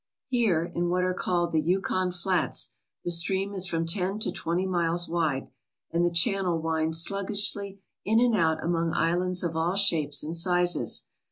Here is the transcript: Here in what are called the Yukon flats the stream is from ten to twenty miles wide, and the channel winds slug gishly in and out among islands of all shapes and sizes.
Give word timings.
Here 0.29 0.65
in 0.73 0.89
what 0.89 1.03
are 1.03 1.13
called 1.13 1.51
the 1.51 1.61
Yukon 1.61 2.11
flats 2.11 2.73
the 3.05 3.11
stream 3.11 3.53
is 3.53 3.67
from 3.67 3.85
ten 3.85 4.17
to 4.21 4.31
twenty 4.31 4.65
miles 4.65 5.07
wide, 5.07 5.49
and 5.91 6.03
the 6.03 6.09
channel 6.11 6.59
winds 6.59 7.03
slug 7.03 7.27
gishly 7.27 7.81
in 8.03 8.19
and 8.19 8.35
out 8.35 8.63
among 8.63 8.93
islands 8.95 9.43
of 9.43 9.55
all 9.55 9.75
shapes 9.75 10.23
and 10.23 10.35
sizes. 10.35 11.03